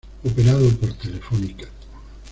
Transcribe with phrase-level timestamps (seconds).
[0.25, 1.67] Operado por Telefónica.